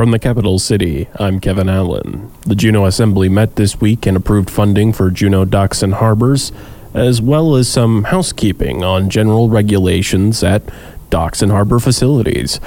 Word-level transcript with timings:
From 0.00 0.12
the 0.12 0.18
capital 0.18 0.58
city, 0.58 1.08
I'm 1.16 1.40
Kevin 1.40 1.68
Allen. 1.68 2.32
The 2.46 2.54
Juneau 2.54 2.86
Assembly 2.86 3.28
met 3.28 3.56
this 3.56 3.82
week 3.82 4.06
and 4.06 4.16
approved 4.16 4.48
funding 4.48 4.94
for 4.94 5.10
Juneau 5.10 5.44
docks 5.44 5.82
and 5.82 5.92
harbors, 5.92 6.52
as 6.94 7.20
well 7.20 7.54
as 7.54 7.68
some 7.68 8.04
housekeeping 8.04 8.82
on 8.82 9.10
general 9.10 9.50
regulations 9.50 10.42
at 10.42 10.62
docks 11.10 11.42
and 11.42 11.52
harbor 11.52 11.78
facilities. 11.78 12.60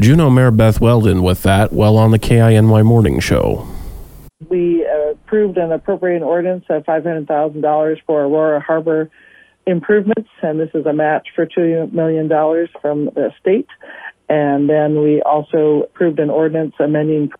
Juneau 0.00 0.30
Mayor 0.30 0.50
Beth 0.50 0.80
Weldon 0.80 1.22
with 1.22 1.44
that 1.44 1.72
while 1.72 1.96
on 1.96 2.10
the 2.10 2.18
KINY 2.18 2.82
Morning 2.82 3.20
Show. 3.20 3.68
We 4.48 4.84
uh, 4.84 5.12
approved 5.12 5.58
an 5.58 5.70
appropriate 5.70 6.22
ordinance 6.22 6.64
of 6.70 6.82
$500,000 6.82 7.98
for 8.04 8.24
Aurora 8.24 8.58
Harbor 8.58 9.08
improvements, 9.64 10.28
and 10.42 10.58
this 10.58 10.70
is 10.74 10.86
a 10.86 10.92
match 10.92 11.28
for 11.36 11.46
$2 11.46 11.92
million 11.92 12.28
from 12.82 13.04
the 13.14 13.32
state. 13.38 13.68
And 14.30 14.70
then 14.70 15.02
we 15.02 15.20
also 15.22 15.82
approved 15.82 16.20
an 16.20 16.30
ordinance 16.30 16.74
amending 16.78 17.32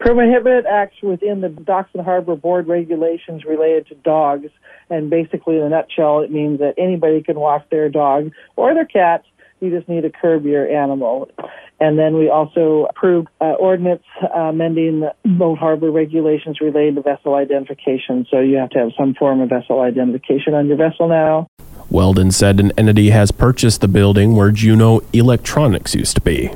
prohibited 0.00 0.64
acts 0.66 0.96
within 1.02 1.42
the 1.42 1.50
Docks 1.50 1.90
and 1.92 2.02
Harbor 2.02 2.36
Board 2.36 2.66
regulations 2.66 3.44
related 3.44 3.86
to 3.88 3.94
dogs. 3.96 4.48
And 4.88 5.10
basically, 5.10 5.58
in 5.58 5.62
a 5.62 5.68
nutshell, 5.68 6.20
it 6.20 6.30
means 6.30 6.58
that 6.60 6.74
anybody 6.78 7.22
can 7.22 7.38
walk 7.38 7.68
their 7.70 7.90
dog 7.90 8.32
or 8.56 8.74
their 8.74 8.86
cat. 8.86 9.24
You 9.60 9.70
just 9.70 9.88
need 9.88 10.02
to 10.02 10.10
curb 10.10 10.46
your 10.46 10.66
animal. 10.66 11.30
And 11.78 11.98
then 11.98 12.16
we 12.16 12.30
also 12.30 12.86
approved 12.88 13.28
uh, 13.40 13.52
ordinance 13.60 14.02
amending 14.34 15.00
the 15.00 15.14
boat 15.28 15.58
harbor 15.58 15.90
regulations 15.90 16.60
related 16.60 16.96
to 16.96 17.02
vessel 17.02 17.34
identification. 17.34 18.26
So 18.30 18.40
you 18.40 18.56
have 18.56 18.70
to 18.70 18.78
have 18.78 18.90
some 18.98 19.14
form 19.14 19.40
of 19.42 19.50
vessel 19.50 19.80
identification 19.80 20.54
on 20.54 20.66
your 20.66 20.78
vessel 20.78 21.08
now. 21.08 21.48
Weldon 21.92 22.30
said 22.30 22.58
an 22.58 22.72
entity 22.78 23.10
has 23.10 23.30
purchased 23.30 23.82
the 23.82 23.88
building 23.88 24.34
where 24.34 24.50
Juneau 24.50 25.02
Electronics 25.12 25.94
used 25.94 26.14
to 26.16 26.22
be. 26.22 26.50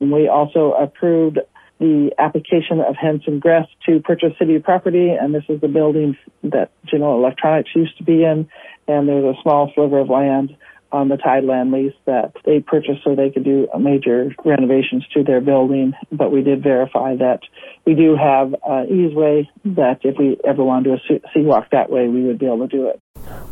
We 0.00 0.26
also 0.26 0.72
approved 0.72 1.38
the 1.78 2.12
application 2.18 2.80
of 2.80 2.96
Henson 2.96 3.38
Gress 3.38 3.68
to 3.86 4.00
purchase 4.00 4.32
city 4.36 4.58
property, 4.58 5.10
and 5.10 5.32
this 5.32 5.44
is 5.48 5.60
the 5.60 5.68
building 5.68 6.18
that 6.42 6.72
Juneau 6.86 7.16
Electronics 7.16 7.70
used 7.74 7.96
to 7.98 8.04
be 8.04 8.24
in, 8.24 8.48
and 8.88 9.08
there's 9.08 9.24
a 9.24 9.40
small 9.42 9.70
sliver 9.74 10.00
of 10.00 10.10
land 10.10 10.56
on 10.92 11.08
the 11.08 11.16
Tideland 11.16 11.72
lease 11.72 11.94
that 12.06 12.32
they 12.44 12.60
purchased 12.60 13.04
so 13.04 13.14
they 13.14 13.30
could 13.30 13.44
do 13.44 13.68
major 13.78 14.34
renovations 14.44 15.06
to 15.14 15.22
their 15.22 15.40
building. 15.40 15.92
But 16.10 16.32
we 16.32 16.42
did 16.42 16.62
verify 16.62 17.16
that 17.16 17.40
we 17.84 17.94
do 17.94 18.16
have 18.16 18.54
an 18.64 18.86
easeway 18.88 19.48
that 19.76 20.00
if 20.02 20.18
we 20.18 20.38
ever 20.44 20.62
wanted 20.64 21.00
to 21.08 21.18
do 21.18 21.24
a 21.24 21.28
sea 21.32 21.42
walk 21.42 21.70
that 21.70 21.90
way, 21.90 22.08
we 22.08 22.22
would 22.22 22.38
be 22.38 22.46
able 22.46 22.68
to 22.68 22.76
do 22.76 22.88
it. 22.88 23.00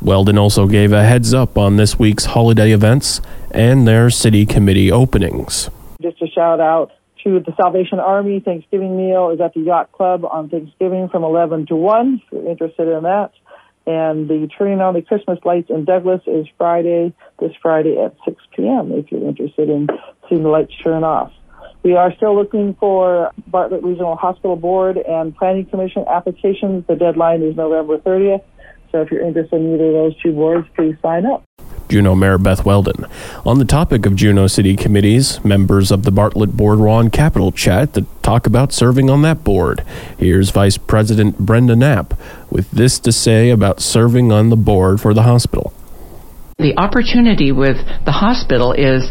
Weldon 0.00 0.38
also 0.38 0.66
gave 0.66 0.92
a 0.92 1.04
heads 1.04 1.34
up 1.34 1.58
on 1.58 1.76
this 1.76 1.98
week's 1.98 2.26
holiday 2.26 2.72
events 2.72 3.20
and 3.50 3.86
their 3.86 4.10
city 4.10 4.46
committee 4.46 4.90
openings. 4.90 5.70
Just 6.00 6.22
a 6.22 6.26
shout 6.28 6.60
out 6.60 6.92
to 7.24 7.40
the 7.40 7.52
Salvation 7.56 7.98
Army 7.98 8.40
Thanksgiving 8.40 8.96
meal 8.96 9.30
is 9.30 9.40
at 9.40 9.54
the 9.54 9.60
Yacht 9.60 9.90
Club 9.92 10.24
on 10.24 10.48
Thanksgiving 10.48 11.08
from 11.08 11.24
11 11.24 11.66
to 11.66 11.76
1 11.76 12.22
if 12.24 12.32
you're 12.32 12.50
interested 12.50 12.88
in 12.88 13.02
that. 13.02 13.32
And 13.88 14.28
the 14.28 14.46
turning 14.48 14.82
on 14.82 14.92
the 14.92 15.00
Christmas 15.00 15.38
lights 15.46 15.70
in 15.70 15.86
Douglas 15.86 16.20
is 16.26 16.46
Friday, 16.58 17.14
this 17.40 17.52
Friday 17.62 17.96
at 17.96 18.14
6 18.26 18.36
p.m. 18.54 18.92
if 18.92 19.10
you're 19.10 19.26
interested 19.26 19.70
in 19.70 19.88
seeing 20.28 20.42
the 20.42 20.50
lights 20.50 20.74
turn 20.84 21.04
off. 21.04 21.32
We 21.82 21.96
are 21.96 22.14
still 22.16 22.36
looking 22.36 22.74
for 22.78 23.32
Bartlett 23.46 23.82
Regional 23.82 24.14
Hospital 24.14 24.56
Board 24.56 24.98
and 24.98 25.34
Planning 25.34 25.64
Commission 25.64 26.04
applications. 26.06 26.84
The 26.86 26.96
deadline 26.96 27.42
is 27.42 27.56
November 27.56 27.96
30th. 27.96 28.44
So 28.92 29.00
if 29.00 29.10
you're 29.10 29.26
interested 29.26 29.56
in 29.56 29.74
either 29.74 29.86
of 29.86 29.92
those 29.94 30.22
two 30.22 30.32
boards, 30.32 30.68
please 30.76 30.96
sign 31.00 31.24
up. 31.24 31.47
Juneau 31.88 32.14
Mayor 32.14 32.38
Beth 32.38 32.64
Weldon. 32.64 33.06
On 33.44 33.58
the 33.58 33.64
topic 33.64 34.06
of 34.06 34.16
Juneau 34.16 34.46
City 34.46 34.76
committees, 34.76 35.42
members 35.44 35.90
of 35.90 36.02
the 36.02 36.10
Bartlett 36.10 36.56
Board 36.56 36.78
were 36.78 36.88
on 36.88 37.10
Capital 37.10 37.52
Chat 37.52 37.94
to 37.94 38.06
talk 38.22 38.46
about 38.46 38.72
serving 38.72 39.08
on 39.10 39.22
that 39.22 39.44
board. 39.44 39.84
Here's 40.18 40.50
Vice 40.50 40.78
President 40.78 41.38
Brenda 41.38 41.76
Knapp 41.76 42.14
with 42.50 42.70
this 42.70 42.98
to 43.00 43.12
say 43.12 43.50
about 43.50 43.80
serving 43.80 44.32
on 44.32 44.50
the 44.50 44.56
board 44.56 45.00
for 45.00 45.14
the 45.14 45.22
hospital. 45.22 45.72
The 46.58 46.76
opportunity 46.76 47.52
with 47.52 47.76
the 48.04 48.10
hospital 48.10 48.72
is 48.72 49.08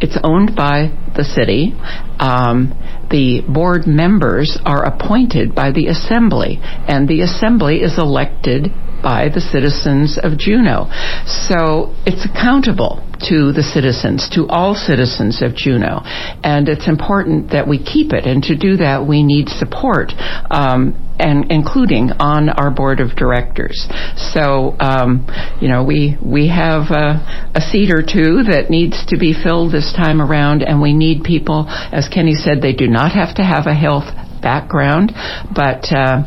it's 0.00 0.18
owned 0.24 0.56
by 0.56 0.90
the 1.14 1.22
city. 1.22 1.72
Um, 2.18 2.74
the 3.08 3.42
board 3.46 3.86
members 3.86 4.58
are 4.66 4.84
appointed 4.84 5.54
by 5.54 5.70
the 5.70 5.86
assembly, 5.86 6.58
and 6.60 7.06
the 7.06 7.20
assembly 7.20 7.82
is 7.82 7.98
elected 7.98 8.72
by 9.02 9.28
the 9.32 9.40
citizens 9.40 10.18
of 10.22 10.38
Juneau. 10.38 10.90
So 11.26 11.94
it's 12.06 12.24
accountable 12.24 13.04
to 13.30 13.52
the 13.52 13.62
citizens, 13.62 14.28
to 14.34 14.46
all 14.48 14.74
citizens 14.74 15.42
of 15.42 15.54
Juneau. 15.54 16.02
And 16.44 16.68
it's 16.68 16.88
important 16.88 17.50
that 17.50 17.66
we 17.66 17.82
keep 17.82 18.12
it. 18.12 18.24
And 18.24 18.42
to 18.44 18.56
do 18.56 18.76
that, 18.78 19.06
we 19.06 19.22
need 19.22 19.48
support. 19.48 20.12
Um, 20.50 21.04
and 21.18 21.50
including 21.50 22.10
on 22.20 22.48
our 22.48 22.70
board 22.70 23.00
of 23.00 23.16
directors. 23.16 23.88
So, 24.14 24.76
um, 24.78 25.26
you 25.60 25.66
know, 25.66 25.82
we 25.82 26.16
we 26.22 26.46
have 26.46 26.90
a, 26.94 27.50
a, 27.56 27.60
seat 27.60 27.90
or 27.90 28.02
two 28.02 28.44
that 28.46 28.70
needs 28.70 29.04
to 29.06 29.18
be 29.18 29.34
filled 29.34 29.72
this 29.72 29.92
time 29.92 30.22
around, 30.22 30.62
and 30.62 30.80
we 30.80 30.92
need 30.92 31.24
people. 31.24 31.66
As 31.68 32.08
Kenny 32.08 32.34
said, 32.34 32.62
they 32.62 32.72
do 32.72 32.86
not 32.86 33.10
have 33.12 33.34
to 33.34 33.42
have 33.42 33.66
a 33.66 33.74
health 33.74 34.06
background, 34.40 35.12
but 35.52 35.90
uh, 35.90 36.22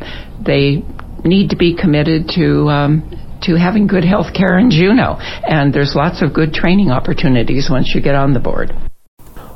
they 0.45 0.83
need 1.23 1.49
to 1.49 1.55
be 1.55 1.75
committed 1.75 2.29
to 2.35 2.67
um, 2.69 3.39
to 3.43 3.55
having 3.55 3.87
good 3.87 4.03
health 4.03 4.33
care 4.33 4.57
in 4.59 4.69
Juneau. 4.69 5.17
And 5.19 5.73
there's 5.73 5.93
lots 5.95 6.21
of 6.21 6.33
good 6.33 6.53
training 6.53 6.91
opportunities 6.91 7.69
once 7.69 7.93
you 7.95 8.01
get 8.01 8.15
on 8.15 8.33
the 8.33 8.39
board. 8.39 8.71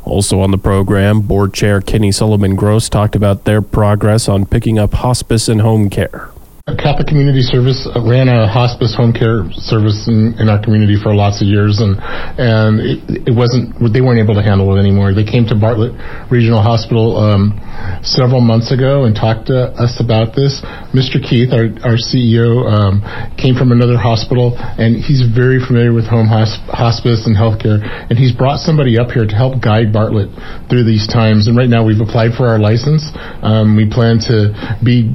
Also 0.04 0.40
on 0.40 0.52
the 0.52 0.58
program, 0.58 1.22
Board 1.22 1.54
Chair 1.54 1.82
Kenny 1.82 2.12
Solomon-Gross 2.12 2.90
talked 2.90 3.16
about 3.16 3.46
their 3.46 3.62
progress 3.62 4.30
on 4.30 4.46
picking 4.46 4.78
up 4.78 4.94
hospice 4.94 5.48
and 5.48 5.62
home 5.62 5.90
care. 5.90 6.30
Catholic 6.66 7.06
Community 7.06 7.46
Service 7.46 7.86
ran 8.10 8.26
a 8.26 8.50
hospice 8.50 8.98
home 8.98 9.14
care 9.14 9.46
service 9.54 10.10
in, 10.10 10.34
in 10.42 10.50
our 10.50 10.58
community 10.58 10.98
for 10.98 11.14
lots 11.14 11.38
of 11.38 11.46
years, 11.46 11.78
and 11.78 11.94
and 12.42 12.82
it, 12.82 13.30
it, 13.30 13.36
wasn't 13.38 13.70
they 13.94 14.02
weren't 14.02 14.18
able 14.18 14.34
to 14.34 14.42
handle 14.42 14.74
it 14.74 14.82
anymore. 14.82 15.14
They 15.14 15.30
came 15.30 15.46
to 15.46 15.54
Bartlett 15.54 15.94
Regional 16.34 16.66
Hospital 16.66 17.22
um, 17.22 17.54
several 18.02 18.42
months 18.42 18.74
ago 18.74 19.06
and 19.06 19.14
talked 19.14 19.54
to 19.54 19.78
us 19.78 20.02
about 20.02 20.34
this. 20.34 20.66
Mr. 20.90 21.22
Keith, 21.22 21.54
our, 21.54 21.70
our 21.86 22.02
CEO, 22.02 22.66
um, 22.66 23.06
came 23.38 23.54
from 23.54 23.70
another 23.70 24.02
hospital, 24.02 24.58
and 24.58 24.98
he's 24.98 25.22
very 25.22 25.62
familiar 25.62 25.94
with 25.94 26.10
home 26.10 26.26
hosp- 26.26 26.66
hospice 26.74 27.30
and 27.30 27.38
healthcare, 27.38 27.78
and 28.10 28.18
he's 28.18 28.34
brought 28.34 28.58
somebody 28.58 28.98
up 28.98 29.14
here 29.14 29.30
to 29.30 29.36
help 29.38 29.62
guide 29.62 29.94
Bartlett 29.94 30.34
through 30.66 30.82
these 30.82 31.06
times. 31.06 31.46
And 31.46 31.54
right 31.54 31.70
now, 31.70 31.86
we've 31.86 32.02
applied 32.02 32.34
for 32.34 32.50
our 32.50 32.58
license. 32.58 33.06
Um, 33.46 33.78
we 33.78 33.86
plan 33.86 34.18
to 34.26 34.50
be 34.82 35.14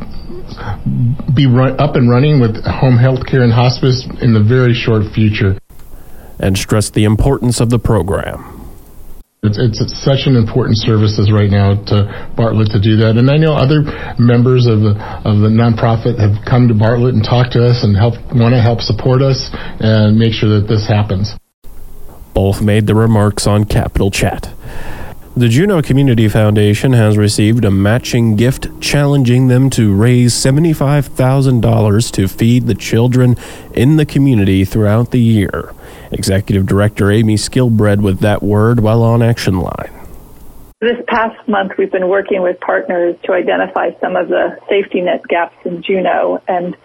be 1.35 1.47
run, 1.47 1.79
up 1.81 1.97
and 1.97 2.11
running 2.11 2.41
with 2.41 2.57
home 2.65 2.97
health 2.97 3.27
care 3.27 3.43
and 3.43 3.53
hospice 3.53 4.07
in 4.21 4.35
the 4.35 4.43
very 4.43 4.75
short 4.75 5.05
future. 5.15 5.59
And 6.39 6.57
stress 6.57 6.91
the 6.91 7.05
importance 7.05 7.61
of 7.61 7.71
the 7.71 7.79
program. 7.79 8.61
It's, 9.43 9.57
it's, 9.57 9.81
it's, 9.81 10.05
such 10.05 10.27
an 10.27 10.37
important 10.37 10.77
services 10.77 11.33
right 11.33 11.49
now 11.49 11.73
to 11.73 12.33
Bartlett 12.37 12.73
to 12.73 12.81
do 12.81 12.97
that. 13.01 13.17
And 13.17 13.31
I 13.31 13.39
know 13.39 13.57
other 13.57 13.81
members 14.21 14.67
of 14.67 14.81
the, 14.81 14.93
of 15.25 15.41
the 15.41 15.49
nonprofit 15.49 16.21
have 16.21 16.45
come 16.45 16.69
to 16.69 16.75
Bartlett 16.75 17.15
and 17.15 17.25
talked 17.25 17.53
to 17.53 17.65
us 17.65 17.81
and 17.83 17.97
help 17.97 18.21
want 18.37 18.53
to 18.53 18.61
help 18.61 18.81
support 18.81 19.23
us 19.23 19.49
and 19.81 20.19
make 20.19 20.35
sure 20.35 20.61
that 20.61 20.69
this 20.69 20.87
happens. 20.87 21.33
Both 22.35 22.61
made 22.61 22.87
the 22.87 22.95
remarks 22.95 23.47
on 23.47 23.65
Capital 23.65 24.11
Chat. 24.11 24.53
The 25.37 25.49
Juneau 25.49 25.81
Community 25.81 26.29
Foundation 26.29 26.93
has 26.93 27.17
received 27.17 27.65
a 27.65 27.71
matching 27.71 28.35
gift 28.35 28.69
challenging 28.81 29.47
them 29.47 29.71
to 29.71 29.95
raise 29.95 30.35
$75,000 30.35 32.13
to 32.13 32.27
feed 32.27 32.67
the 32.67 32.75
children 32.75 33.37
in 33.73 33.97
the 33.97 34.05
community 34.05 34.65
throughout 34.65 35.13
the 35.13 35.21
year. 35.21 35.73
Executive 36.11 36.67
Director 36.67 37.13
Amy 37.13 37.37
Skilbred 37.37 38.03
with 38.03 38.19
that 38.19 38.43
word 38.43 38.81
while 38.81 39.05
on 39.05 39.23
Action 39.23 39.61
Line. 39.61 39.93
This 40.81 40.97
past 41.07 41.49
month, 41.49 41.73
we've 41.79 41.93
been 41.93 42.09
working 42.09 42.43
with 42.43 42.59
partners 42.59 43.15
to 43.25 43.33
identify 43.33 43.91
some 44.01 44.17
of 44.17 44.29
the 44.29 44.59
safety 44.69 45.01
net 45.01 45.23
gaps 45.29 45.55
in 45.65 45.81
Juneau 45.85 46.43
and 46.49 46.77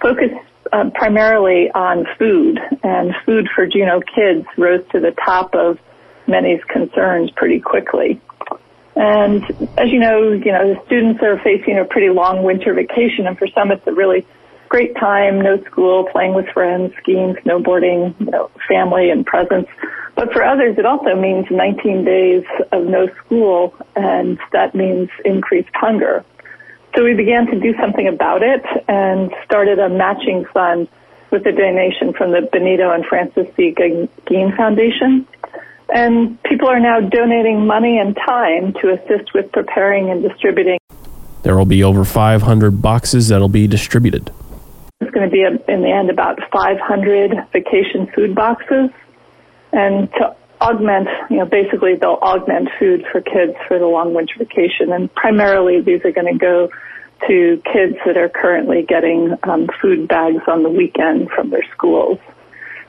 focus 0.00 0.30
uh, 0.72 0.90
primarily 0.92 1.70
on 1.72 2.04
food. 2.18 2.58
And 2.82 3.14
food 3.24 3.48
for 3.54 3.64
Juneau 3.64 4.00
kids 4.00 4.44
rose 4.58 4.84
to 4.90 4.98
the 4.98 5.14
top 5.24 5.54
of 5.54 5.78
many's 6.26 6.62
concerns 6.64 7.30
pretty 7.30 7.60
quickly. 7.60 8.20
And 8.94 9.42
as 9.78 9.88
you 9.90 9.98
know, 9.98 10.32
you 10.32 10.52
know, 10.52 10.74
the 10.74 10.82
students 10.86 11.22
are 11.22 11.38
facing 11.38 11.78
a 11.78 11.84
pretty 11.84 12.10
long 12.10 12.42
winter 12.42 12.74
vacation 12.74 13.26
and 13.26 13.38
for 13.38 13.48
some 13.48 13.70
it's 13.70 13.86
a 13.86 13.92
really 13.92 14.26
great 14.68 14.94
time, 14.96 15.40
no 15.40 15.62
school, 15.64 16.08
playing 16.12 16.34
with 16.34 16.46
friends, 16.48 16.92
skiing, 17.00 17.36
snowboarding, 17.44 18.18
you 18.20 18.30
know, 18.30 18.50
family 18.68 19.10
and 19.10 19.26
presents. 19.26 19.70
But 20.14 20.32
for 20.32 20.44
others, 20.44 20.76
it 20.78 20.86
also 20.86 21.14
means 21.14 21.46
19 21.50 22.04
days 22.04 22.44
of 22.70 22.84
no 22.84 23.08
school 23.24 23.74
and 23.96 24.38
that 24.52 24.74
means 24.74 25.08
increased 25.24 25.74
hunger. 25.74 26.24
So 26.94 27.04
we 27.04 27.14
began 27.14 27.46
to 27.46 27.58
do 27.58 27.74
something 27.80 28.06
about 28.06 28.42
it 28.42 28.62
and 28.88 29.32
started 29.44 29.78
a 29.78 29.88
matching 29.88 30.44
fund 30.52 30.88
with 31.30 31.46
a 31.46 31.52
donation 31.52 32.12
from 32.12 32.32
the 32.32 32.46
Benito 32.52 32.90
and 32.92 33.06
Francis 33.06 33.46
C. 33.56 33.74
Gein 33.74 34.56
Foundation. 34.56 35.26
And 35.94 36.42
people 36.44 36.68
are 36.68 36.80
now 36.80 37.00
donating 37.00 37.66
money 37.66 37.98
and 37.98 38.16
time 38.16 38.72
to 38.80 38.94
assist 38.94 39.34
with 39.34 39.52
preparing 39.52 40.10
and 40.10 40.22
distributing. 40.22 40.78
There 41.42 41.56
will 41.56 41.66
be 41.66 41.84
over 41.84 42.04
500 42.04 42.80
boxes 42.80 43.28
that'll 43.28 43.48
be 43.48 43.66
distributed. 43.66 44.30
It's 45.00 45.10
going 45.10 45.28
to 45.28 45.32
be, 45.32 45.42
in 45.42 45.82
the 45.82 45.90
end, 45.90 46.08
about 46.08 46.38
500 46.50 47.48
vacation 47.52 48.08
food 48.14 48.34
boxes. 48.34 48.90
And 49.72 50.08
to 50.12 50.36
augment, 50.62 51.08
you 51.28 51.38
know, 51.38 51.44
basically 51.46 51.96
they'll 52.00 52.20
augment 52.22 52.68
food 52.78 53.04
for 53.10 53.20
kids 53.20 53.54
for 53.66 53.78
the 53.78 53.86
long 53.86 54.14
winter 54.14 54.34
vacation. 54.38 54.92
And 54.92 55.12
primarily 55.14 55.80
these 55.82 56.00
are 56.04 56.12
going 56.12 56.32
to 56.32 56.38
go 56.38 56.68
to 57.26 57.62
kids 57.72 57.96
that 58.06 58.16
are 58.16 58.28
currently 58.28 58.82
getting 58.82 59.34
um, 59.42 59.68
food 59.80 60.08
bags 60.08 60.42
on 60.46 60.62
the 60.62 60.70
weekend 60.70 61.30
from 61.30 61.50
their 61.50 61.64
schools. 61.74 62.18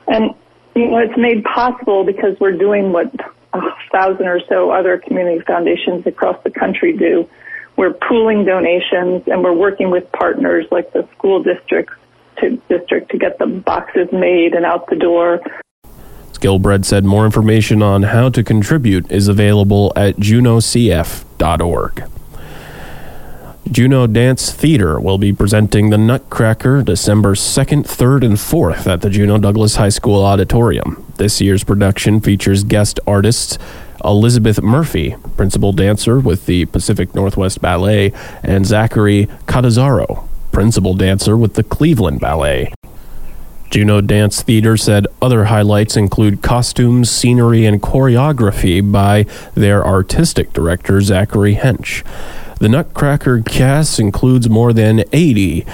And, 0.06 0.34
you 0.74 0.88
know, 0.88 0.98
it's 0.98 1.16
made 1.16 1.44
possible 1.44 2.04
because 2.04 2.38
we're 2.40 2.56
doing 2.56 2.92
what 2.92 3.12
a 3.52 3.60
thousand 3.92 4.26
or 4.26 4.40
so 4.48 4.70
other 4.70 4.98
community 4.98 5.40
foundations 5.46 6.06
across 6.06 6.42
the 6.42 6.50
country 6.50 6.96
do. 6.96 7.28
We're 7.76 7.92
pooling 7.92 8.44
donations 8.44 9.22
and 9.26 9.42
we're 9.42 9.54
working 9.54 9.90
with 9.90 10.10
partners 10.12 10.66
like 10.70 10.92
the 10.92 11.08
school 11.16 11.42
district 11.42 11.92
to 12.38 12.60
district 12.68 13.10
to 13.10 13.18
get 13.18 13.38
the 13.38 13.46
boxes 13.46 14.08
made 14.12 14.54
and 14.54 14.64
out 14.64 14.88
the 14.88 14.96
door. 14.96 15.40
Skilbred 16.32 16.84
said 16.84 17.04
more 17.04 17.24
information 17.24 17.80
on 17.80 18.02
how 18.02 18.28
to 18.28 18.42
contribute 18.42 19.10
is 19.10 19.28
available 19.28 19.92
at 19.96 20.16
juneaucf.org. 20.16 22.04
Juneau 23.70 24.06
Dance 24.06 24.52
Theatre 24.52 25.00
will 25.00 25.16
be 25.16 25.32
presenting 25.32 25.88
The 25.88 25.96
Nutcracker 25.96 26.82
December 26.82 27.34
2nd, 27.34 27.84
3rd, 27.84 28.22
and 28.22 28.34
4th 28.34 28.86
at 28.86 29.00
the 29.00 29.08
Juneau 29.08 29.38
Douglas 29.38 29.76
High 29.76 29.88
School 29.88 30.22
Auditorium. 30.22 31.02
This 31.16 31.40
year's 31.40 31.64
production 31.64 32.20
features 32.20 32.62
guest 32.62 33.00
artists 33.06 33.56
Elizabeth 34.04 34.60
Murphy, 34.60 35.16
principal 35.38 35.72
dancer 35.72 36.20
with 36.20 36.44
the 36.44 36.66
Pacific 36.66 37.14
Northwest 37.14 37.62
Ballet, 37.62 38.12
and 38.42 38.66
Zachary 38.66 39.28
Catazaro, 39.46 40.28
principal 40.52 40.92
dancer 40.92 41.34
with 41.34 41.54
the 41.54 41.64
Cleveland 41.64 42.20
Ballet. 42.20 42.70
Juneau 43.70 44.02
Dance 44.02 44.42
Theatre 44.42 44.76
said 44.76 45.06
other 45.22 45.46
highlights 45.46 45.96
include 45.96 46.42
costumes, 46.42 47.10
scenery, 47.10 47.64
and 47.64 47.80
choreography 47.80 48.92
by 48.92 49.24
their 49.54 49.84
artistic 49.84 50.52
director, 50.52 51.00
Zachary 51.00 51.56
Hench. 51.56 52.04
The 52.60 52.68
Nutcracker 52.68 53.42
cast 53.42 53.98
includes 53.98 54.48
more 54.48 54.72
than 54.72 55.04
80 55.12 55.66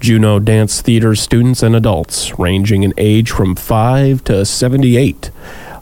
Juneau 0.00 0.38
Dance 0.38 0.80
Theatre 0.80 1.14
students 1.14 1.62
and 1.62 1.76
adults, 1.76 2.38
ranging 2.38 2.82
in 2.82 2.94
age 2.96 3.30
from 3.30 3.54
5 3.54 4.24
to 4.24 4.44
78. 4.44 5.30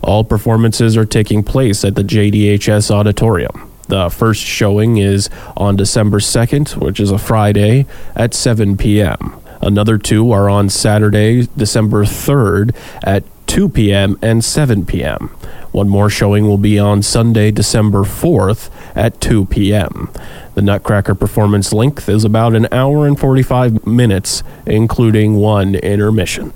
All 0.02 0.24
performances 0.24 0.96
are 0.96 1.04
taking 1.04 1.42
place 1.42 1.84
at 1.84 1.94
the 1.94 2.02
JDHS 2.02 2.90
Auditorium. 2.90 3.70
The 3.88 4.10
first 4.10 4.42
showing 4.42 4.96
is 4.96 5.30
on 5.56 5.76
December 5.76 6.18
2nd, 6.18 6.76
which 6.76 6.98
is 6.98 7.10
a 7.10 7.18
Friday, 7.18 7.86
at 8.16 8.34
7 8.34 8.76
p.m. 8.76 9.36
Another 9.60 9.96
two 9.96 10.32
are 10.32 10.50
on 10.50 10.68
Saturday, 10.68 11.48
December 11.56 12.04
3rd 12.04 12.74
at 13.04 13.24
2 13.46 13.68
p.m. 13.68 14.18
and 14.20 14.44
7 14.44 14.86
p.m. 14.86 15.30
One 15.72 15.88
more 15.88 16.08
showing 16.08 16.46
will 16.46 16.58
be 16.58 16.78
on 16.78 17.02
Sunday, 17.02 17.50
December 17.50 18.02
4th 18.02 18.70
at 18.94 19.20
2 19.20 19.46
p.m. 19.46 20.10
The 20.54 20.62
Nutcracker 20.62 21.14
performance 21.14 21.72
length 21.72 22.08
is 22.08 22.24
about 22.24 22.54
an 22.54 22.66
hour 22.72 23.06
and 23.06 23.18
45 23.18 23.86
minutes, 23.86 24.42
including 24.64 25.36
one 25.36 25.74
intermission. 25.74 26.52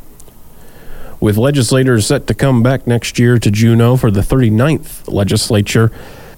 With 1.21 1.37
legislators 1.37 2.07
set 2.07 2.27
to 2.29 2.35
come 2.35 2.63
back 2.63 2.87
next 2.87 3.19
year 3.19 3.39
to 3.39 3.51
Juneau 3.51 3.99
for 3.99 4.11
the 4.11 4.23
39th 4.23 5.07
legislature, 5.13 5.93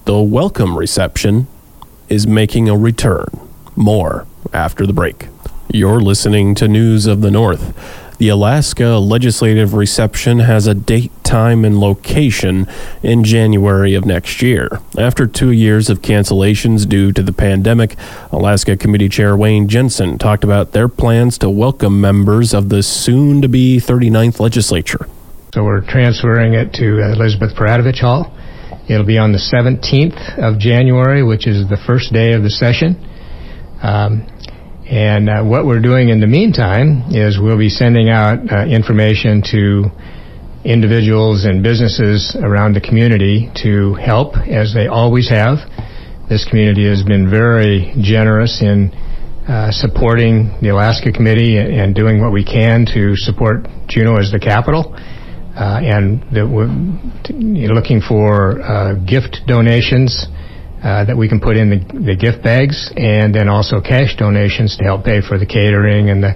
the 0.06 0.20
welcome 0.20 0.76
reception 0.76 1.46
is 2.08 2.26
making 2.26 2.68
a 2.68 2.76
return. 2.76 3.28
More 3.76 4.26
after 4.52 4.84
the 4.84 4.92
break. 4.92 5.28
You're 5.72 6.00
listening 6.00 6.56
to 6.56 6.66
News 6.66 7.06
of 7.06 7.20
the 7.20 7.30
North. 7.30 8.01
The 8.22 8.28
Alaska 8.28 8.98
Legislative 8.98 9.74
Reception 9.74 10.38
has 10.38 10.68
a 10.68 10.74
date, 10.74 11.10
time, 11.24 11.64
and 11.64 11.80
location 11.80 12.68
in 13.02 13.24
January 13.24 13.96
of 13.96 14.04
next 14.04 14.40
year. 14.42 14.78
After 14.96 15.26
two 15.26 15.50
years 15.50 15.90
of 15.90 16.02
cancellations 16.02 16.88
due 16.88 17.10
to 17.10 17.20
the 17.20 17.32
pandemic, 17.32 17.96
Alaska 18.30 18.76
Committee 18.76 19.08
Chair 19.08 19.36
Wayne 19.36 19.66
Jensen 19.66 20.18
talked 20.18 20.44
about 20.44 20.70
their 20.70 20.86
plans 20.86 21.36
to 21.38 21.50
welcome 21.50 22.00
members 22.00 22.54
of 22.54 22.68
the 22.68 22.84
soon 22.84 23.42
to 23.42 23.48
be 23.48 23.80
39th 23.80 24.38
legislature. 24.38 25.08
So 25.52 25.64
we're 25.64 25.80
transferring 25.80 26.54
it 26.54 26.72
to 26.74 27.02
Elizabeth 27.02 27.56
Peratrovich 27.56 27.98
Hall. 27.98 28.32
It'll 28.88 29.04
be 29.04 29.18
on 29.18 29.32
the 29.32 29.42
17th 29.52 30.38
of 30.38 30.60
January, 30.60 31.24
which 31.24 31.48
is 31.48 31.68
the 31.68 31.78
first 31.88 32.12
day 32.12 32.34
of 32.34 32.44
the 32.44 32.50
session. 32.50 32.94
Um, 33.82 34.28
and 34.88 35.30
uh, 35.30 35.42
what 35.44 35.64
we're 35.64 35.80
doing 35.80 36.08
in 36.08 36.20
the 36.20 36.26
meantime 36.26 37.14
is 37.14 37.38
we'll 37.40 37.58
be 37.58 37.68
sending 37.68 38.10
out 38.10 38.38
uh, 38.50 38.66
information 38.66 39.42
to 39.52 39.86
individuals 40.64 41.44
and 41.44 41.62
businesses 41.62 42.36
around 42.40 42.74
the 42.74 42.80
community 42.80 43.50
to 43.62 43.94
help, 43.94 44.36
as 44.36 44.74
they 44.74 44.86
always 44.86 45.28
have. 45.28 45.58
This 46.28 46.44
community 46.44 46.88
has 46.88 47.02
been 47.02 47.30
very 47.30 47.94
generous 48.00 48.60
in 48.60 48.90
uh, 49.46 49.70
supporting 49.70 50.58
the 50.62 50.70
Alaska 50.70 51.12
Committee 51.12 51.58
and, 51.58 51.94
doing 51.94 52.20
what 52.20 52.32
we 52.32 52.44
can 52.44 52.86
to 52.94 53.16
support 53.16 53.66
Juneau 53.88 54.16
as 54.16 54.30
the 54.30 54.38
capital. 54.38 54.94
Uh, 55.54 55.80
and 55.82 56.24
we're 56.32 57.74
looking 57.74 58.00
for 58.00 58.60
uh, 58.62 58.94
gift 58.94 59.42
donations 59.46 60.26
uh, 60.82 61.04
that 61.04 61.16
we 61.16 61.28
can 61.28 61.40
put 61.40 61.56
in 61.56 61.70
the, 61.70 61.78
the 61.94 62.16
gift 62.16 62.42
bags, 62.42 62.92
and 62.96 63.34
then 63.34 63.48
also 63.48 63.80
cash 63.80 64.16
donations 64.16 64.76
to 64.76 64.84
help 64.84 65.04
pay 65.04 65.20
for 65.20 65.38
the 65.38 65.46
catering 65.46 66.10
and 66.10 66.22
the 66.22 66.34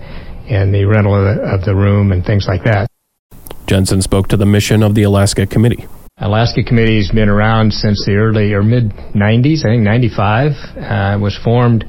and 0.48 0.72
the 0.72 0.84
rental 0.84 1.14
of 1.14 1.24
the, 1.24 1.42
of 1.42 1.64
the 1.64 1.74
room 1.74 2.12
and 2.12 2.24
things 2.24 2.46
like 2.46 2.62
that. 2.64 2.88
Jensen 3.66 4.00
spoke 4.00 4.28
to 4.28 4.36
the 4.36 4.46
mission 4.46 4.82
of 4.82 4.94
the 4.94 5.02
Alaska 5.02 5.46
Committee. 5.46 5.86
Alaska 6.18 6.62
Committee 6.62 6.96
has 6.96 7.10
been 7.10 7.28
around 7.28 7.72
since 7.72 8.06
the 8.06 8.14
early 8.14 8.52
or 8.52 8.62
mid 8.62 8.90
90s, 9.14 9.66
I 9.66 9.74
think 9.74 9.82
95. 9.82 10.52
Uh, 10.52 11.18
was 11.20 11.36
formed 11.42 11.84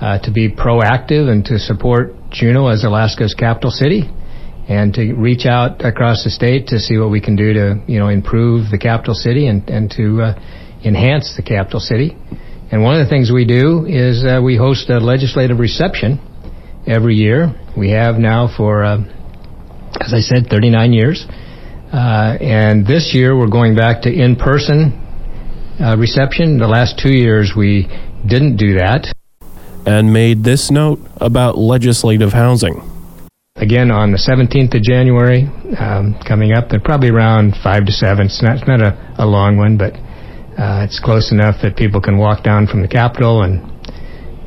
uh, 0.00 0.18
to 0.20 0.30
be 0.30 0.50
proactive 0.50 1.28
and 1.28 1.44
to 1.46 1.58
support 1.58 2.12
Juneau 2.30 2.68
as 2.68 2.84
Alaska's 2.84 3.34
capital 3.34 3.70
city 3.70 4.02
and 4.68 4.94
to 4.94 5.14
reach 5.14 5.46
out 5.46 5.84
across 5.84 6.24
the 6.24 6.30
state 6.30 6.68
to 6.68 6.78
see 6.78 6.98
what 6.98 7.10
we 7.10 7.20
can 7.20 7.36
do 7.36 7.52
to, 7.52 7.82
you 7.86 7.98
know, 7.98 8.08
improve 8.08 8.70
the 8.70 8.78
capital 8.78 9.14
city 9.14 9.48
and, 9.48 9.68
and 9.68 9.90
to 9.90 10.22
uh, 10.22 10.63
enhance 10.84 11.34
the 11.36 11.42
capital 11.42 11.80
city. 11.80 12.16
And 12.70 12.82
one 12.82 13.00
of 13.00 13.06
the 13.06 13.10
things 13.10 13.30
we 13.32 13.44
do 13.44 13.86
is 13.86 14.24
uh, 14.24 14.40
we 14.42 14.56
host 14.56 14.90
a 14.90 14.98
legislative 14.98 15.58
reception 15.58 16.20
every 16.86 17.14
year. 17.14 17.54
We 17.76 17.90
have 17.90 18.16
now 18.16 18.48
for, 18.56 18.84
uh, 18.84 18.98
as 20.00 20.12
I 20.12 20.20
said, 20.20 20.48
39 20.50 20.92
years. 20.92 21.26
Uh, 21.92 22.36
and 22.40 22.86
this 22.86 23.14
year 23.14 23.36
we're 23.38 23.48
going 23.48 23.76
back 23.76 24.02
to 24.02 24.12
in-person 24.12 25.00
uh, 25.80 25.96
reception. 25.96 26.58
The 26.58 26.66
last 26.66 26.98
two 26.98 27.12
years 27.12 27.52
we 27.56 27.86
didn't 28.26 28.56
do 28.56 28.74
that. 28.78 29.12
And 29.86 30.12
made 30.12 30.42
this 30.42 30.70
note 30.70 30.98
about 31.20 31.58
legislative 31.58 32.32
housing. 32.32 32.90
Again, 33.56 33.92
on 33.92 34.10
the 34.10 34.18
17th 34.18 34.74
of 34.74 34.82
January, 34.82 35.46
um, 35.78 36.18
coming 36.26 36.52
up, 36.52 36.70
they're 36.70 36.80
probably 36.80 37.10
around 37.10 37.54
5 37.62 37.86
to 37.86 37.92
7. 37.92 38.26
It's 38.26 38.42
not, 38.42 38.56
it's 38.58 38.66
not 38.66 38.80
a, 38.80 39.14
a 39.18 39.26
long 39.26 39.56
one, 39.56 39.78
but 39.78 39.94
uh, 40.58 40.86
it's 40.86 41.00
close 41.02 41.32
enough 41.32 41.56
that 41.62 41.76
people 41.76 42.00
can 42.00 42.16
walk 42.16 42.44
down 42.44 42.66
from 42.66 42.82
the 42.82 42.88
Capitol 42.88 43.42
and 43.42 43.74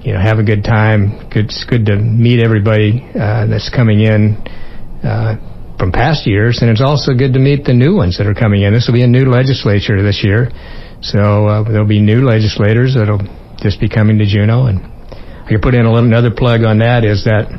you 0.06 0.14
know 0.14 0.20
have 0.20 0.40
a 0.40 0.44
good 0.44 0.64
time. 0.64 1.28
Good, 1.28 1.52
it's 1.52 1.66
good 1.68 1.86
to 1.88 1.98
meet 1.98 2.40
everybody 2.40 3.04
uh, 3.12 3.48
that's 3.48 3.68
coming 3.68 4.00
in 4.00 4.40
uh, 5.04 5.36
from 5.78 5.92
past 5.92 6.26
years, 6.26 6.60
and 6.62 6.72
it's 6.72 6.82
also 6.82 7.12
good 7.12 7.34
to 7.34 7.40
meet 7.40 7.66
the 7.66 7.74
new 7.74 7.96
ones 7.96 8.18
that 8.18 8.28
are 8.28 8.34
coming 8.34 8.64
in. 8.64 8.74
This 8.74 8.88
will 8.88 8.96
be 8.96 9.04
a 9.04 9.12
new 9.12 9.28
legislature 9.28 10.02
this 10.02 10.24
year, 10.24 10.48
so 11.02 11.48
uh, 11.48 11.64
there'll 11.68 11.88
be 11.88 12.00
new 12.00 12.24
legislators 12.24 12.96
that'll 12.96 13.22
just 13.60 13.82
be 13.82 13.90
coming 13.90 14.18
to 14.20 14.26
Juneau. 14.26 14.72
And 14.72 14.80
I 14.80 15.48
can 15.50 15.60
put 15.60 15.76
in 15.76 15.86
a 15.86 15.92
little, 15.92 16.08
another 16.08 16.32
plug 16.32 16.64
on 16.64 16.80
that 16.80 17.04
is 17.04 17.26
that 17.26 17.52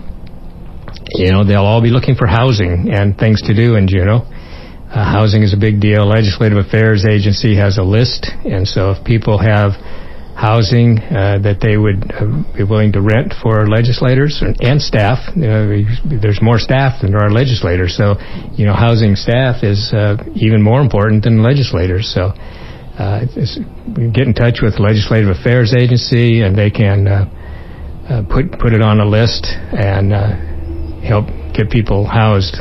you 1.20 1.32
know 1.32 1.44
they'll 1.44 1.68
all 1.68 1.82
be 1.82 1.90
looking 1.90 2.16
for 2.16 2.26
housing 2.26 2.88
and 2.88 3.12
things 3.12 3.42
to 3.42 3.52
do 3.52 3.76
in 3.76 3.88
Juneau. 3.88 4.24
Uh, 4.88 5.04
housing 5.04 5.42
is 5.42 5.52
a 5.52 5.56
big 5.56 5.80
deal. 5.80 6.08
Legislative 6.08 6.56
Affairs 6.56 7.04
Agency 7.04 7.56
has 7.56 7.76
a 7.76 7.82
list, 7.82 8.26
and 8.44 8.66
so 8.66 8.92
if 8.92 9.04
people 9.04 9.36
have 9.36 9.72
housing 10.38 10.98
uh, 10.98 11.36
that 11.42 11.58
they 11.60 11.76
would 11.76 11.98
uh, 12.14 12.24
be 12.56 12.62
willing 12.62 12.92
to 12.92 13.02
rent 13.02 13.34
for 13.42 13.66
legislators 13.66 14.40
and 14.40 14.80
staff, 14.80 15.18
there's 15.34 16.40
more 16.40 16.58
staff 16.58 17.02
than 17.02 17.10
there 17.10 17.20
are 17.20 17.30
legislators. 17.30 17.96
So, 17.98 18.14
you 18.54 18.64
know, 18.64 18.72
housing 18.72 19.16
staff 19.16 19.62
is 19.62 19.92
uh, 19.92 20.16
even 20.34 20.62
more 20.62 20.80
important 20.80 21.24
than 21.24 21.42
legislators. 21.42 22.08
So, 22.14 22.32
uh, 22.96 23.26
get 24.14 24.24
in 24.24 24.34
touch 24.34 24.62
with 24.62 24.78
Legislative 24.78 25.28
Affairs 25.28 25.74
Agency, 25.76 26.40
and 26.40 26.56
they 26.56 26.70
can 26.70 27.06
uh, 27.06 28.24
put 28.30 28.52
put 28.58 28.72
it 28.72 28.80
on 28.80 29.00
a 29.00 29.06
list 29.06 29.44
and 29.46 30.14
help 31.04 31.26
get 31.52 31.68
people 31.68 32.06
housed 32.06 32.56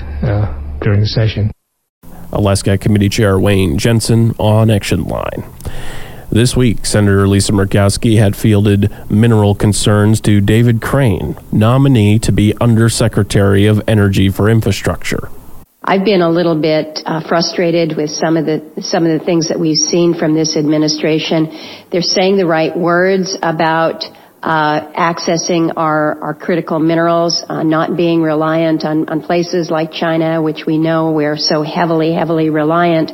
during 0.81 0.99
the 0.99 1.07
session. 1.07 1.51
Alaska 2.31 2.77
Committee 2.77 3.09
Chair 3.09 3.39
Wayne 3.39 3.77
Jensen 3.77 4.33
on 4.37 4.69
Action 4.69 5.03
Line. 5.03 5.43
This 6.29 6.55
week, 6.57 6.85
Senator 6.85 7.27
Lisa 7.27 7.53
Murkowski 7.53 8.17
had 8.17 8.35
fielded 8.35 8.91
mineral 9.09 9.55
concerns 9.55 10.19
to 10.21 10.41
David 10.41 10.81
Crane, 10.81 11.37
nominee 11.51 12.19
to 12.19 12.31
be 12.33 12.53
Undersecretary 12.59 13.65
of 13.65 13.81
Energy 13.87 14.29
for 14.29 14.49
Infrastructure. 14.49 15.29
I've 15.81 16.03
been 16.03 16.21
a 16.21 16.29
little 16.29 16.59
bit 16.59 16.99
uh, 17.05 17.21
frustrated 17.29 17.95
with 17.95 18.09
some 18.09 18.35
of 18.35 18.45
the 18.45 18.81
some 18.81 19.05
of 19.05 19.17
the 19.17 19.23
things 19.23 19.47
that 19.47 19.57
we've 19.57 19.77
seen 19.77 20.13
from 20.13 20.33
this 20.33 20.57
administration. 20.57 21.47
They're 21.91 22.01
saying 22.01 22.35
the 22.35 22.45
right 22.45 22.75
words 22.75 23.37
about 23.41 24.03
uh, 24.47 24.93
accessing 24.93 25.73
our, 25.75 26.23
our 26.23 26.33
critical 26.33 26.79
minerals, 26.79 27.43
uh, 27.49 27.63
not 27.63 27.97
being 27.97 28.21
reliant 28.21 28.85
on, 28.85 29.09
on 29.09 29.21
places 29.21 29.69
like 29.69 29.91
China, 29.91 30.41
which 30.41 30.63
we 30.65 30.77
know 30.77 31.11
we're 31.11 31.35
so 31.35 31.63
heavily, 31.63 32.13
heavily 32.13 32.49
reliant. 32.49 33.11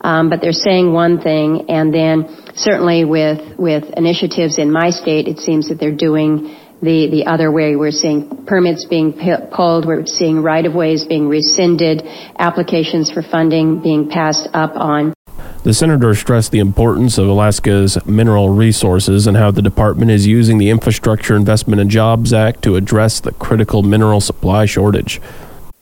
Um, 0.00 0.30
but 0.30 0.40
they're 0.40 0.52
saying 0.52 0.92
one 0.92 1.20
thing, 1.20 1.68
and 1.68 1.92
then 1.92 2.28
certainly 2.54 3.04
with 3.04 3.58
with 3.58 3.90
initiatives 3.96 4.56
in 4.56 4.70
my 4.70 4.90
state, 4.90 5.26
it 5.26 5.38
seems 5.38 5.68
that 5.68 5.80
they're 5.80 5.90
doing 5.90 6.54
the 6.80 7.08
the 7.10 7.24
other 7.26 7.50
way. 7.50 7.74
We're 7.74 7.90
seeing 7.90 8.46
permits 8.46 8.84
being 8.84 9.14
pulled. 9.50 9.84
We're 9.84 10.06
seeing 10.06 10.44
right 10.44 10.64
of 10.64 10.74
ways 10.76 11.04
being 11.08 11.28
rescinded, 11.28 12.04
applications 12.38 13.10
for 13.10 13.22
funding 13.22 13.82
being 13.82 14.08
passed 14.08 14.48
up 14.54 14.76
on. 14.76 15.12
The 15.68 15.74
senator 15.74 16.14
stressed 16.14 16.50
the 16.50 16.60
importance 16.60 17.18
of 17.18 17.28
Alaska's 17.28 17.98
mineral 18.06 18.48
resources 18.48 19.26
and 19.26 19.36
how 19.36 19.50
the 19.50 19.60
department 19.60 20.10
is 20.10 20.26
using 20.26 20.56
the 20.56 20.70
Infrastructure 20.70 21.36
Investment 21.36 21.78
and 21.78 21.90
Jobs 21.90 22.32
Act 22.32 22.62
to 22.62 22.76
address 22.76 23.20
the 23.20 23.32
critical 23.32 23.82
mineral 23.82 24.22
supply 24.22 24.64
shortage. 24.64 25.20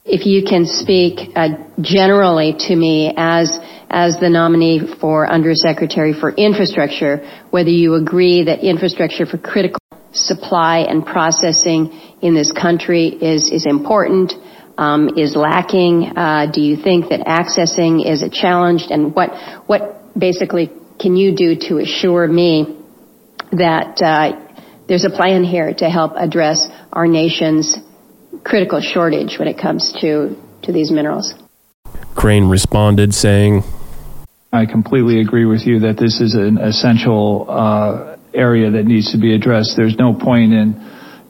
If 0.04 0.26
you 0.26 0.42
can 0.42 0.66
speak 0.66 1.30
uh, 1.36 1.50
generally 1.80 2.56
to 2.66 2.74
me 2.74 3.14
as 3.16 3.60
as 3.88 4.18
the 4.18 4.28
nominee 4.28 4.80
for 5.00 5.30
Undersecretary 5.30 6.12
for 6.12 6.32
Infrastructure, 6.32 7.18
whether 7.50 7.70
you 7.70 7.94
agree 7.94 8.42
that 8.42 8.64
infrastructure 8.64 9.24
for 9.24 9.38
critical 9.38 9.78
supply 10.10 10.78
and 10.78 11.06
processing 11.06 11.92
in 12.22 12.34
this 12.34 12.50
country 12.50 13.06
is, 13.06 13.52
is 13.52 13.64
important, 13.66 14.32
um, 14.78 15.10
is 15.16 15.34
lacking? 15.34 16.12
Uh, 16.16 16.46
do 16.52 16.60
you 16.60 16.76
think 16.76 17.08
that 17.10 17.20
accessing 17.20 18.04
is 18.04 18.22
a 18.22 18.30
challenge? 18.30 18.84
And 18.90 19.14
what, 19.14 19.30
what 19.66 20.18
basically 20.18 20.70
can 21.00 21.16
you 21.16 21.34
do 21.34 21.56
to 21.68 21.78
assure 21.78 22.26
me 22.26 22.78
that 23.52 24.00
uh, 24.02 24.46
there's 24.88 25.04
a 25.04 25.10
plan 25.10 25.44
here 25.44 25.72
to 25.74 25.88
help 25.88 26.12
address 26.16 26.66
our 26.92 27.06
nation's 27.06 27.76
critical 28.44 28.80
shortage 28.80 29.38
when 29.38 29.48
it 29.48 29.58
comes 29.58 29.92
to, 30.00 30.36
to 30.62 30.72
these 30.72 30.90
minerals? 30.90 31.34
Crane 32.14 32.48
responded 32.48 33.14
saying, 33.14 33.62
I 34.52 34.66
completely 34.66 35.20
agree 35.20 35.44
with 35.44 35.66
you 35.66 35.80
that 35.80 35.96
this 35.98 36.20
is 36.20 36.34
an 36.34 36.58
essential 36.58 37.46
uh, 37.48 38.16
area 38.32 38.70
that 38.70 38.84
needs 38.84 39.12
to 39.12 39.18
be 39.18 39.34
addressed. 39.34 39.74
There's 39.76 39.96
no 39.96 40.14
point 40.14 40.52
in 40.52 40.74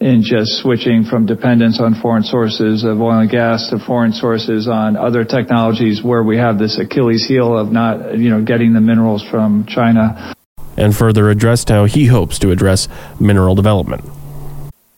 in 0.00 0.22
just 0.22 0.62
switching 0.62 1.04
from 1.04 1.26
dependence 1.26 1.80
on 1.80 1.94
foreign 2.00 2.22
sources 2.22 2.84
of 2.84 3.00
oil 3.00 3.20
and 3.20 3.30
gas 3.30 3.70
to 3.70 3.78
foreign 3.78 4.12
sources 4.12 4.68
on 4.68 4.96
other 4.96 5.24
technologies 5.24 6.02
where 6.02 6.22
we 6.22 6.36
have 6.36 6.58
this 6.58 6.78
Achilles 6.78 7.26
heel 7.26 7.56
of 7.56 7.72
not, 7.72 8.18
you 8.18 8.30
know, 8.30 8.42
getting 8.44 8.74
the 8.74 8.80
minerals 8.80 9.24
from 9.30 9.66
China. 9.66 10.34
And 10.76 10.94
further 10.94 11.30
addressed 11.30 11.70
how 11.70 11.86
he 11.86 12.06
hopes 12.06 12.38
to 12.40 12.50
address 12.50 12.88
mineral 13.18 13.54
development. 13.54 14.04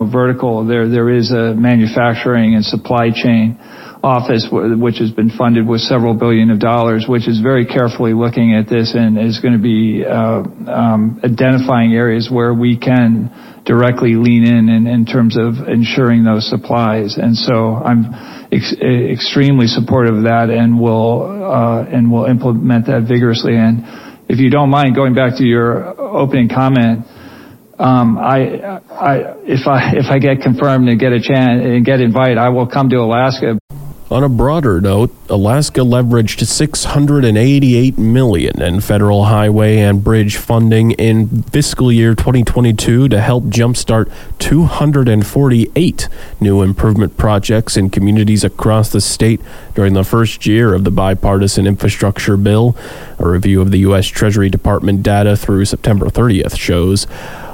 Vertical, 0.00 0.66
there 0.66 0.88
there 0.88 1.10
is 1.10 1.32
a 1.32 1.54
manufacturing 1.54 2.54
and 2.54 2.64
supply 2.64 3.10
chain 3.10 3.58
office, 4.02 4.46
which 4.50 4.98
has 4.98 5.10
been 5.10 5.30
funded 5.30 5.66
with 5.66 5.80
several 5.80 6.14
billion 6.14 6.50
of 6.50 6.60
dollars, 6.60 7.06
which 7.08 7.26
is 7.26 7.40
very 7.40 7.66
carefully 7.66 8.12
looking 8.12 8.54
at 8.54 8.68
this 8.68 8.94
and 8.94 9.18
is 9.18 9.40
going 9.40 9.54
to 9.54 9.62
be 9.62 10.04
uh, 10.06 10.42
um, 10.70 11.20
identifying 11.24 11.92
areas 11.94 12.28
where 12.30 12.54
we 12.54 12.78
can 12.78 13.30
directly 13.66 14.14
lean 14.14 14.46
in, 14.46 14.68
in 14.68 14.86
in 14.86 15.04
terms 15.04 15.36
of 15.36 15.68
ensuring 15.68 16.24
those 16.24 16.48
supplies. 16.48 17.18
And 17.18 17.36
so 17.36 17.74
I'm 17.74 18.06
ex- 18.52 18.74
extremely 18.80 19.66
supportive 19.66 20.14
of 20.16 20.24
that 20.24 20.48
and 20.50 20.80
will 20.80 21.44
uh, 21.44 21.84
and 21.84 22.10
will 22.10 22.26
implement 22.26 22.86
that 22.86 23.06
vigorously. 23.08 23.56
And 23.56 23.82
if 24.28 24.38
you 24.38 24.50
don't 24.50 24.70
mind 24.70 24.94
going 24.94 25.14
back 25.14 25.38
to 25.38 25.44
your 25.44 25.98
opening 26.00 26.48
comment. 26.48 27.06
Um, 27.80 28.18
I, 28.18 28.80
I, 28.90 29.14
if 29.46 29.68
I, 29.68 29.92
if 29.94 30.06
I 30.10 30.18
get 30.18 30.42
confirmed 30.42 30.88
and 30.88 30.98
get 30.98 31.12
a 31.12 31.20
chance 31.22 31.62
and 31.62 31.86
get 31.86 32.00
invited, 32.00 32.36
I 32.36 32.48
will 32.48 32.66
come 32.66 32.88
to 32.88 32.96
Alaska. 32.96 33.56
On 34.10 34.24
a 34.24 34.28
broader 34.30 34.80
note, 34.80 35.14
Alaska 35.28 35.80
leveraged 35.80 36.46
688 36.46 37.98
million 37.98 38.62
in 38.62 38.80
federal 38.80 39.24
highway 39.24 39.80
and 39.80 40.02
bridge 40.02 40.38
funding 40.38 40.92
in 40.92 41.42
fiscal 41.42 41.92
year 41.92 42.14
2022 42.14 43.10
to 43.10 43.20
help 43.20 43.44
jumpstart 43.44 44.10
248 44.38 46.08
new 46.40 46.62
improvement 46.62 47.18
projects 47.18 47.76
in 47.76 47.90
communities 47.90 48.44
across 48.44 48.90
the 48.92 49.02
state 49.02 49.42
during 49.74 49.92
the 49.92 50.04
first 50.04 50.46
year 50.46 50.72
of 50.72 50.84
the 50.84 50.90
bipartisan 50.90 51.66
infrastructure 51.66 52.38
bill. 52.38 52.74
A 53.18 53.28
review 53.28 53.60
of 53.60 53.70
the 53.70 53.80
U.S. 53.80 54.06
Treasury 54.06 54.48
Department 54.48 55.02
data 55.02 55.36
through 55.36 55.66
September 55.66 56.06
30th 56.06 56.56
shows 56.56 57.06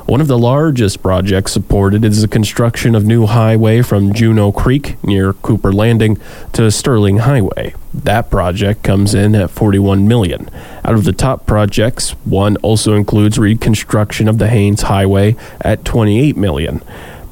one 0.07 0.21
of 0.21 0.27
the 0.27 0.39
largest 0.39 1.03
projects 1.03 1.53
supported 1.53 2.05
is 2.05 2.21
the 2.21 2.29
construction 2.29 2.95
of 2.95 3.07
new 3.07 3.25
highway 3.25 3.81
from 3.81 4.13
Juneau 4.13 4.53
Creek 4.53 5.03
near 5.03 5.33
Cooper 5.33 5.73
Landing 5.73 6.19
to 6.53 6.71
Sterling 6.71 7.19
Highway. 7.19 7.75
That 7.95 8.29
project 8.31 8.83
comes 8.83 9.15
in 9.15 9.35
at 9.35 9.49
41 9.49 10.07
million. 10.07 10.51
Out 10.85 10.95
of 10.95 11.05
the 11.05 11.15
top 11.15 11.47
projects, 11.47 12.11
one 12.27 12.57
also 12.59 12.93
includes 12.93 13.39
reconstruction 13.39 14.29
of 14.29 14.37
the 14.37 14.49
Haines 14.49 14.83
Highway 14.83 15.37
at 15.63 15.87
28 15.87 16.37
million. 16.37 16.83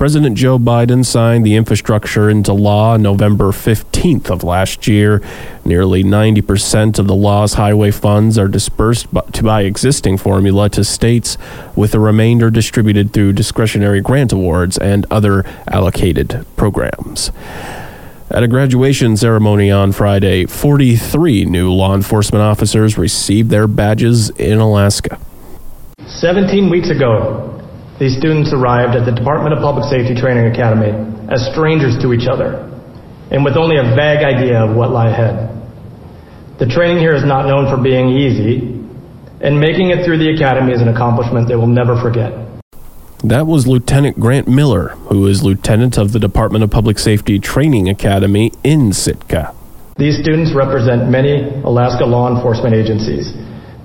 President 0.02 0.36
Joe 0.36 0.58
Biden 0.58 1.06
signed 1.06 1.46
the 1.46 1.54
infrastructure 1.54 2.28
into 2.28 2.52
law 2.52 2.96
November 2.96 3.52
15th 3.52 4.30
of 4.30 4.42
last 4.42 4.88
year. 4.88 5.22
Nearly 5.64 6.02
90% 6.02 6.98
of 6.98 7.06
the 7.06 7.14
law's 7.14 7.54
highway 7.54 7.92
funds 7.92 8.36
are 8.36 8.48
dispersed 8.48 9.06
to 9.34 9.44
by 9.44 9.62
existing 9.62 10.18
formula 10.18 10.68
to 10.70 10.82
states, 10.82 11.38
with 11.76 11.92
the 11.92 12.00
remainder 12.00 12.50
distributed 12.50 13.12
through 13.12 13.34
discretionary 13.34 14.00
grant 14.00 14.32
awards 14.32 14.76
and 14.76 15.06
other 15.08 15.44
allocated 15.68 16.46
programs. 16.56 17.30
At 18.28 18.42
a 18.42 18.48
graduation 18.48 19.16
ceremony 19.16 19.70
on 19.70 19.92
Friday, 19.92 20.46
43 20.46 21.44
new 21.44 21.72
law 21.72 21.94
enforcement 21.94 22.42
officers 22.42 22.98
received 22.98 23.50
their 23.50 23.68
badges 23.68 24.30
in 24.30 24.58
Alaska. 24.58 25.20
17 26.04 26.70
weeks 26.70 26.90
ago, 26.90 27.51
these 28.02 28.18
students 28.18 28.50
arrived 28.52 28.98
at 28.98 29.06
the 29.06 29.14
Department 29.14 29.54
of 29.54 29.62
Public 29.62 29.86
Safety 29.86 30.10
Training 30.10 30.50
Academy 30.50 30.90
as 31.30 31.46
strangers 31.54 31.94
to 32.02 32.10
each 32.10 32.26
other 32.26 32.66
and 33.30 33.44
with 33.46 33.54
only 33.56 33.78
a 33.78 33.94
vague 33.94 34.26
idea 34.26 34.58
of 34.58 34.74
what 34.74 34.90
lay 34.90 35.06
ahead. 35.06 35.54
The 36.58 36.66
training 36.66 36.98
here 36.98 37.14
is 37.14 37.24
not 37.24 37.46
known 37.46 37.70
for 37.70 37.80
being 37.80 38.10
easy, 38.10 38.74
and 39.40 39.54
making 39.58 39.90
it 39.90 40.04
through 40.04 40.18
the 40.18 40.34
academy 40.34 40.72
is 40.72 40.82
an 40.82 40.88
accomplishment 40.88 41.46
they 41.46 41.54
will 41.54 41.70
never 41.70 41.94
forget. 41.94 42.34
That 43.22 43.46
was 43.46 43.68
Lieutenant 43.68 44.18
Grant 44.18 44.48
Miller, 44.48 44.88
who 45.06 45.28
is 45.28 45.44
lieutenant 45.44 45.96
of 45.96 46.10
the 46.10 46.18
Department 46.18 46.64
of 46.64 46.72
Public 46.72 46.98
Safety 46.98 47.38
Training 47.38 47.88
Academy 47.88 48.50
in 48.64 48.92
Sitka. 48.92 49.54
These 49.96 50.18
students 50.18 50.52
represent 50.54 51.08
many 51.08 51.48
Alaska 51.62 52.04
law 52.04 52.34
enforcement 52.34 52.74
agencies. 52.74 53.32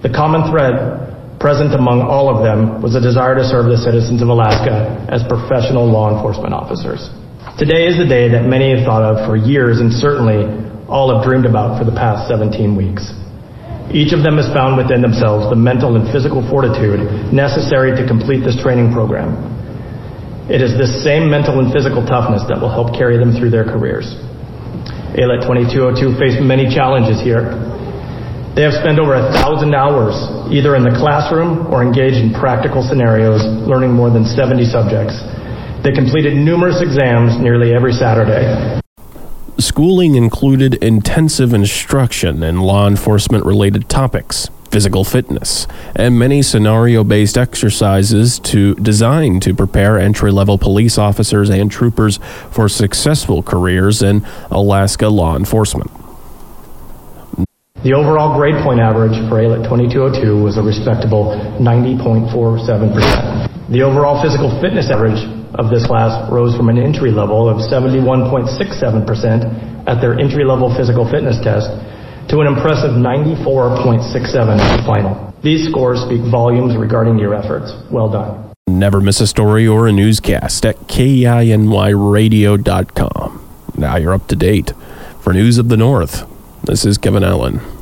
The 0.01 0.09
common 0.09 0.49
thread 0.49 1.06
Present 1.37 1.77
among 1.77 2.01
all 2.01 2.33
of 2.33 2.41
them 2.41 2.81
was 2.81 2.97
a 2.97 3.01
desire 3.01 3.37
to 3.37 3.45
serve 3.45 3.69
the 3.69 3.77
citizens 3.77 4.25
of 4.25 4.29
Alaska 4.33 5.05
as 5.05 5.21
professional 5.29 5.85
law 5.85 6.09
enforcement 6.09 6.49
officers. 6.49 7.13
Today 7.61 7.85
is 7.85 7.93
the 8.01 8.09
day 8.09 8.25
that 8.33 8.49
many 8.49 8.73
have 8.73 8.81
thought 8.81 9.05
of 9.05 9.21
for 9.29 9.37
years 9.37 9.77
and 9.77 9.93
certainly 9.93 10.49
all 10.89 11.13
have 11.13 11.21
dreamed 11.21 11.45
about 11.45 11.77
for 11.77 11.85
the 11.85 11.93
past 11.93 12.25
17 12.25 12.73
weeks. 12.73 13.13
Each 13.93 14.17
of 14.17 14.25
them 14.25 14.41
has 14.41 14.49
found 14.49 14.81
within 14.81 15.05
themselves 15.05 15.45
the 15.53 15.55
mental 15.55 15.93
and 15.93 16.09
physical 16.09 16.41
fortitude 16.49 17.05
necessary 17.29 17.93
to 17.93 18.03
complete 18.09 18.41
this 18.41 18.57
training 18.57 18.89
program. 18.89 19.37
It 20.49 20.65
is 20.65 20.73
this 20.73 21.05
same 21.05 21.29
mental 21.29 21.61
and 21.61 21.69
physical 21.69 22.01
toughness 22.01 22.41
that 22.49 22.57
will 22.57 22.73
help 22.73 22.97
carry 22.97 23.21
them 23.21 23.37
through 23.37 23.53
their 23.53 23.63
careers. 23.63 24.09
ALET 25.13 25.45
2202 25.45 26.17
faced 26.17 26.41
many 26.41 26.65
challenges 26.65 27.21
here, 27.21 27.45
they 28.57 28.63
have 28.63 28.73
spent 28.73 28.97
over 28.97 29.13
a 29.13 29.31
thousand 29.33 29.75
hours 29.75 30.17
either 30.49 30.75
in 30.75 30.81
the 30.81 30.89
classroom 30.97 31.67
or 31.67 31.83
engaged 31.83 32.17
in 32.17 32.33
practical 32.33 32.81
scenarios, 32.81 33.45
learning 33.69 33.93
more 33.93 34.09
than 34.09 34.25
70 34.25 34.65
subjects. 34.65 35.13
They 35.85 35.91
completed 35.91 36.33
numerous 36.33 36.81
exams 36.81 37.37
nearly 37.37 37.75
every 37.75 37.93
Saturday. 37.93 38.81
Schooling 39.59 40.15
included 40.15 40.73
intensive 40.81 41.53
instruction 41.53 42.41
in 42.41 42.59
law 42.61 42.87
enforcement 42.87 43.45
related 43.45 43.89
topics, 43.89 44.49
physical 44.71 45.03
fitness, 45.03 45.67
and 45.95 46.17
many 46.17 46.41
scenario 46.41 47.03
based 47.03 47.37
exercises 47.37 48.39
to 48.39 48.73
designed 48.75 49.43
to 49.43 49.53
prepare 49.53 49.99
entry 49.99 50.31
level 50.31 50.57
police 50.57 50.97
officers 50.97 51.51
and 51.51 51.69
troopers 51.69 52.17
for 52.49 52.67
successful 52.67 53.43
careers 53.43 54.01
in 54.01 54.25
Alaska 54.49 55.09
law 55.09 55.35
enforcement. 55.35 55.91
The 57.83 57.93
overall 57.93 58.33
grade 58.33 58.57
point 58.65 58.81
average 58.81 59.13
for 59.29 59.37
ALET 59.37 59.69
2202 59.69 60.41
was 60.41 60.57
a 60.57 60.65
respectable 60.65 61.37
90.47%. 61.61 63.69
The 63.69 63.85
overall 63.85 64.17
physical 64.17 64.49
fitness 64.59 64.89
average 64.89 65.21
of 65.53 65.69
this 65.69 65.85
class 65.85 66.25
rose 66.31 66.55
from 66.57 66.69
an 66.69 66.79
entry 66.81 67.11
level 67.11 67.47
of 67.47 67.57
71.67% 67.61 69.85
at 69.85 70.01
their 70.01 70.17
entry 70.17 70.43
level 70.43 70.73
physical 70.75 71.05
fitness 71.05 71.37
test 71.45 71.69
to 72.33 72.41
an 72.41 72.47
impressive 72.47 72.97
94.67 72.97 74.57
at 74.57 74.77
the 74.77 74.83
final. 74.83 75.31
These 75.43 75.69
scores 75.69 76.01
speak 76.01 76.21
volumes 76.31 76.75
regarding 76.75 77.19
your 77.19 77.35
efforts. 77.35 77.71
Well 77.91 78.09
done. 78.09 78.51
Never 78.67 79.01
miss 79.01 79.21
a 79.21 79.27
story 79.27 79.67
or 79.67 79.87
a 79.87 79.93
newscast 79.93 80.65
at 80.65 80.77
KINYradio.com. 80.87 83.41
Now 83.77 83.97
you're 83.97 84.13
up 84.13 84.27
to 84.27 84.35
date. 84.35 84.73
For 85.21 85.31
News 85.31 85.57
of 85.57 85.69
the 85.69 85.77
North, 85.77 86.25
this 86.67 86.85
is 86.85 86.97
Kevin 86.97 87.23
Allen. 87.23 87.76